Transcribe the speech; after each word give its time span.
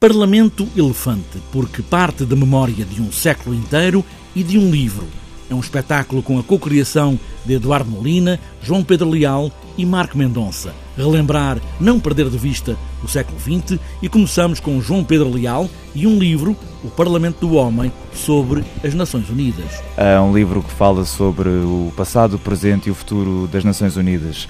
Parlamento 0.00 0.66
Elefante, 0.74 1.42
porque 1.52 1.82
parte 1.82 2.24
da 2.24 2.34
memória 2.34 2.86
de 2.86 3.02
um 3.02 3.12
século 3.12 3.54
inteiro 3.54 4.02
e 4.34 4.42
de 4.42 4.56
um 4.56 4.70
livro. 4.70 5.06
É 5.50 5.54
um 5.54 5.60
espetáculo 5.60 6.22
com 6.22 6.38
a 6.38 6.42
cocriação 6.42 7.20
de 7.44 7.52
Eduardo 7.52 7.90
Molina, 7.90 8.40
João 8.62 8.82
Pedro 8.82 9.10
Leal 9.10 9.52
e 9.76 9.84
Marco 9.84 10.16
Mendonça. 10.16 10.74
Relembrar, 10.96 11.60
não 11.78 12.00
perder 12.00 12.30
de 12.30 12.38
vista 12.38 12.78
o 13.04 13.08
século 13.08 13.38
XX 13.38 13.78
e 14.00 14.08
começamos 14.08 14.58
com 14.58 14.80
João 14.80 15.04
Pedro 15.04 15.28
Leal 15.28 15.68
e 15.94 16.06
um 16.06 16.18
livro, 16.18 16.56
O 16.82 16.88
Parlamento 16.88 17.46
do 17.46 17.56
Homem, 17.56 17.92
sobre 18.14 18.64
as 18.82 18.94
Nações 18.94 19.28
Unidas. 19.28 19.82
É 19.98 20.18
um 20.18 20.34
livro 20.34 20.62
que 20.62 20.72
fala 20.72 21.04
sobre 21.04 21.50
o 21.50 21.92
passado, 21.94 22.36
o 22.36 22.38
presente 22.38 22.88
e 22.88 22.90
o 22.90 22.94
futuro 22.94 23.46
das 23.52 23.64
Nações 23.64 23.98
Unidas. 23.98 24.48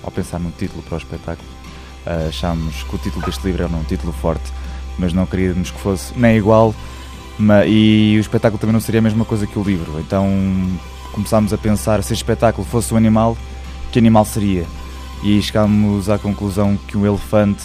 Ao 0.00 0.12
pensar 0.12 0.38
no 0.38 0.52
título 0.52 0.80
para 0.84 0.94
o 0.94 0.98
espetáculo, 0.98 1.48
achámos 2.28 2.84
que 2.84 2.94
o 2.94 2.98
título 3.00 3.26
deste 3.26 3.44
livro 3.44 3.64
era 3.64 3.76
um 3.76 3.82
título 3.82 4.12
forte 4.12 4.61
mas 5.02 5.12
não 5.12 5.26
queríamos 5.26 5.70
que 5.70 5.80
fosse 5.80 6.16
nem 6.16 6.36
igual 6.36 6.72
e 7.66 8.14
o 8.16 8.20
espetáculo 8.20 8.58
também 8.58 8.72
não 8.72 8.80
seria 8.80 9.00
a 9.00 9.02
mesma 9.02 9.24
coisa 9.24 9.46
que 9.46 9.58
o 9.58 9.62
livro. 9.62 9.98
Então 9.98 10.28
começámos 11.12 11.52
a 11.52 11.58
pensar 11.58 12.02
se 12.02 12.12
o 12.12 12.14
espetáculo 12.14 12.66
fosse 12.66 12.94
um 12.94 12.96
animal, 12.96 13.36
que 13.90 13.98
animal 13.98 14.24
seria? 14.24 14.64
E 15.22 15.40
chegámos 15.42 16.08
à 16.08 16.18
conclusão 16.18 16.78
que 16.86 16.96
um 16.96 17.04
elefante 17.04 17.64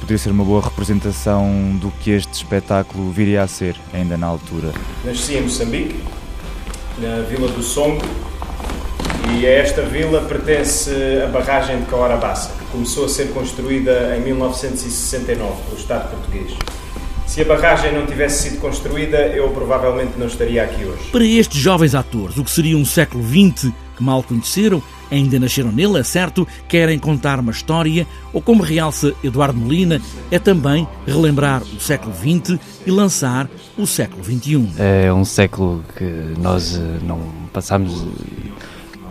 poderia 0.00 0.18
ser 0.18 0.30
uma 0.30 0.44
boa 0.44 0.62
representação 0.62 1.76
do 1.80 1.90
que 1.90 2.10
este 2.10 2.32
espetáculo 2.32 3.10
viria 3.10 3.42
a 3.42 3.48
ser, 3.48 3.76
ainda 3.92 4.16
na 4.16 4.26
altura. 4.26 4.72
Nasci 5.04 5.34
em 5.34 5.42
Moçambique, 5.42 6.00
na 6.98 7.22
Vila 7.22 7.48
do 7.48 7.62
Songo, 7.62 8.02
e 9.36 9.46
a 9.46 9.50
esta 9.50 9.82
vila 9.82 10.22
pertence 10.22 10.90
a 11.22 11.26
barragem 11.26 11.80
de 11.80 11.86
Caorabassa, 11.86 12.50
que 12.58 12.64
começou 12.66 13.04
a 13.04 13.08
ser 13.08 13.28
construída 13.28 14.16
em 14.16 14.22
1969 14.22 15.62
pelo 15.62 15.76
Estado 15.76 16.10
português. 16.10 16.52
Se 17.26 17.42
a 17.42 17.44
barragem 17.44 17.92
não 17.92 18.06
tivesse 18.06 18.48
sido 18.48 18.60
construída, 18.60 19.18
eu 19.28 19.50
provavelmente 19.50 20.18
não 20.18 20.26
estaria 20.26 20.64
aqui 20.64 20.84
hoje. 20.84 21.10
Para 21.12 21.24
estes 21.24 21.60
jovens 21.60 21.94
atores, 21.94 22.38
o 22.38 22.44
que 22.44 22.50
seria 22.50 22.76
um 22.76 22.84
século 22.84 23.22
XX 23.22 23.70
que 23.96 24.02
mal 24.02 24.22
conheceram, 24.22 24.82
ainda 25.10 25.38
nasceram 25.40 25.72
nele, 25.72 25.98
é 25.98 26.04
certo, 26.04 26.46
querem 26.68 26.98
contar 26.98 27.40
uma 27.40 27.50
história, 27.50 28.06
ou 28.32 28.40
como 28.40 28.62
realça 28.62 29.12
Eduardo 29.22 29.58
Molina, 29.58 30.00
é 30.30 30.38
também 30.38 30.86
relembrar 31.06 31.62
o 31.62 31.80
século 31.80 32.14
XX 32.14 32.58
e 32.86 32.90
lançar 32.90 33.50
o 33.76 33.86
século 33.86 34.22
XXI. 34.24 34.68
É 34.78 35.12
um 35.12 35.24
século 35.24 35.84
que 35.96 36.04
nós 36.40 36.76
eh, 36.76 36.98
não 37.02 37.20
passamos 37.52 38.06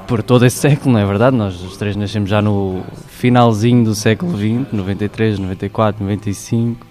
por 0.08 0.23
todo 0.23 0.45
esse 0.45 0.58
século, 0.58 0.94
não 0.94 1.00
é 1.02 1.05
verdade? 1.05 1.36
Nós 1.36 1.61
os 1.61 1.75
três 1.75 1.95
nascemos 1.95 2.30
já 2.30 2.41
no 2.41 2.81
finalzinho 3.08 3.83
do 3.83 3.94
século 3.94 4.38
XX, 4.38 4.72
93, 4.72 5.38
94, 5.38 6.02
95. 6.02 6.88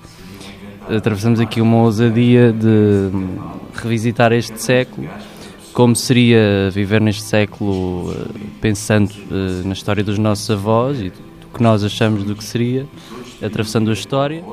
Atravessamos 0.88 1.40
aqui 1.40 1.60
uma 1.60 1.78
ousadia 1.78 2.52
de 2.52 3.10
revisitar 3.74 4.32
este 4.32 4.60
século, 4.60 5.08
como 5.72 5.96
seria 5.96 6.70
viver 6.70 7.00
neste 7.00 7.22
século 7.22 8.12
eh, 8.12 8.40
pensando 8.60 9.10
eh, 9.10 9.66
na 9.66 9.72
história 9.72 10.04
dos 10.04 10.18
nossos 10.18 10.48
avós 10.50 11.00
e 11.00 11.10
do 11.10 11.48
que 11.52 11.62
nós 11.62 11.82
achamos 11.82 12.22
do 12.22 12.36
que 12.36 12.44
seria, 12.44 12.86
atravessando 13.42 13.90
a 13.90 13.94
história 13.94 14.44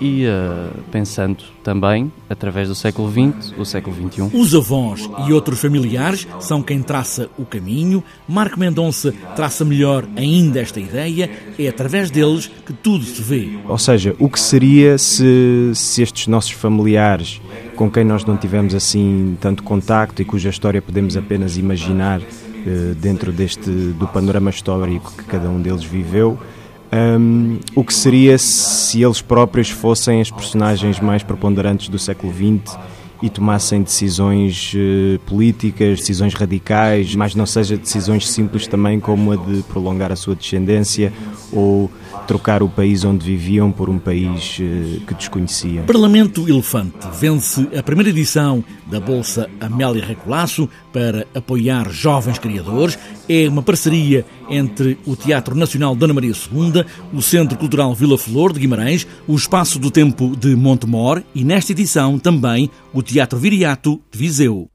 e 0.00 0.24
uh, 0.26 0.70
pensando 0.90 1.42
também, 1.62 2.10
através 2.28 2.68
do 2.68 2.74
século 2.74 3.10
XX, 3.10 3.52
o 3.58 3.64
século 3.64 3.94
XXI. 3.94 4.30
Os 4.32 4.54
avós 4.54 5.08
e 5.26 5.32
outros 5.32 5.60
familiares 5.60 6.26
são 6.40 6.62
quem 6.62 6.82
traça 6.82 7.28
o 7.38 7.44
caminho. 7.44 8.02
Marco 8.28 8.58
Mendonça 8.58 9.12
traça 9.34 9.64
melhor 9.64 10.06
ainda 10.16 10.60
esta 10.60 10.80
ideia. 10.80 11.30
É 11.58 11.68
através 11.68 12.10
deles 12.10 12.50
que 12.64 12.72
tudo 12.72 13.04
se 13.04 13.22
vê. 13.22 13.58
Ou 13.66 13.78
seja, 13.78 14.14
o 14.18 14.28
que 14.28 14.40
seria 14.40 14.98
se, 14.98 15.72
se 15.74 16.02
estes 16.02 16.26
nossos 16.26 16.52
familiares, 16.52 17.40
com 17.76 17.90
quem 17.90 18.04
nós 18.04 18.24
não 18.24 18.36
tivemos 18.36 18.74
assim 18.74 19.36
tanto 19.40 19.62
contacto 19.62 20.22
e 20.22 20.24
cuja 20.24 20.48
história 20.48 20.80
podemos 20.80 21.16
apenas 21.16 21.56
imaginar 21.56 22.20
uh, 22.20 22.94
dentro 22.96 23.32
deste 23.32 23.70
do 23.70 24.06
panorama 24.08 24.50
histórico 24.50 25.12
que 25.16 25.24
cada 25.24 25.48
um 25.48 25.60
deles 25.60 25.84
viveu, 25.84 26.38
um, 26.92 27.58
o 27.74 27.84
que 27.84 27.92
seria 27.92 28.38
se 28.38 29.02
eles 29.02 29.20
próprios 29.20 29.70
fossem 29.70 30.20
as 30.20 30.30
personagens 30.30 31.00
mais 31.00 31.22
preponderantes 31.22 31.88
do 31.88 31.98
século 31.98 32.32
XX 32.32 32.78
e 33.20 33.28
tomassem 33.28 33.82
decisões 33.82 34.72
uh, 34.74 35.18
políticas, 35.20 35.98
decisões 35.98 36.34
radicais, 36.34 37.14
mas 37.14 37.34
não 37.34 37.46
seja 37.46 37.76
decisões 37.76 38.28
simples 38.30 38.66
também 38.66 39.00
como 39.00 39.32
a 39.32 39.36
de 39.36 39.62
prolongar 39.64 40.12
a 40.12 40.16
sua 40.16 40.36
descendência 40.36 41.12
ou 41.52 41.90
trocar 42.26 42.62
o 42.62 42.68
país 42.68 43.04
onde 43.04 43.24
viviam 43.24 43.72
por 43.72 43.88
um 43.88 43.98
país 43.98 44.58
uh, 44.58 45.00
que 45.06 45.14
desconheciam. 45.14 45.84
Parlamento 45.86 46.48
Elefante 46.48 47.08
vence 47.18 47.68
a 47.76 47.82
primeira 47.82 48.10
edição 48.10 48.62
da 48.86 49.00
Bolsa 49.00 49.48
Amélia 49.60 50.04
Recolasso 50.04 50.68
para 50.92 51.26
apoiar 51.34 51.90
jovens 51.90 52.38
criadores. 52.38 52.98
É 53.28 53.48
uma 53.48 53.62
parceria 53.62 54.24
entre 54.50 54.98
o 55.06 55.14
Teatro 55.16 55.54
Nacional 55.54 55.94
Dona 55.94 56.14
Maria 56.14 56.32
II, 56.32 56.84
o 57.12 57.22
Centro 57.22 57.56
Cultural 57.56 57.94
Vila 57.94 58.18
Flor 58.18 58.52
de 58.52 58.60
Guimarães, 58.60 59.06
o 59.26 59.34
Espaço 59.34 59.78
do 59.78 59.90
Tempo 59.90 60.36
de 60.36 60.54
Montemor 60.56 61.22
e, 61.34 61.44
nesta 61.44 61.72
edição, 61.72 62.18
também 62.18 62.70
o 62.92 63.02
Teatro 63.02 63.38
Viriato 63.38 64.00
de 64.10 64.18
Viseu. 64.18 64.68